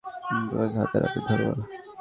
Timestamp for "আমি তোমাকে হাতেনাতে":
0.27-1.19